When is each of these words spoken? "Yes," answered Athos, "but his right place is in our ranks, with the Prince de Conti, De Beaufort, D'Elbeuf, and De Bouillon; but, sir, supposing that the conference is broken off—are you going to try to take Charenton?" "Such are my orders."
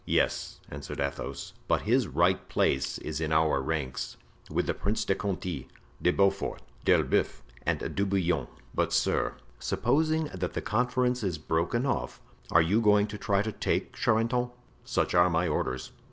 "Yes," 0.07 0.59
answered 0.71 0.99
Athos, 0.99 1.53
"but 1.67 1.83
his 1.83 2.07
right 2.07 2.49
place 2.49 2.97
is 2.97 3.21
in 3.21 3.31
our 3.31 3.61
ranks, 3.61 4.17
with 4.49 4.65
the 4.65 4.73
Prince 4.73 5.05
de 5.05 5.13
Conti, 5.13 5.67
De 6.01 6.09
Beaufort, 6.09 6.63
D'Elbeuf, 6.85 7.43
and 7.67 7.93
De 7.95 8.03
Bouillon; 8.03 8.47
but, 8.73 8.91
sir, 8.93 9.35
supposing 9.59 10.23
that 10.33 10.53
the 10.53 10.59
conference 10.61 11.21
is 11.21 11.37
broken 11.37 11.85
off—are 11.85 12.63
you 12.63 12.81
going 12.81 13.05
to 13.05 13.17
try 13.19 13.43
to 13.43 13.51
take 13.51 13.93
Charenton?" 13.93 14.49
"Such 14.83 15.13
are 15.13 15.29
my 15.29 15.47
orders." 15.47 15.91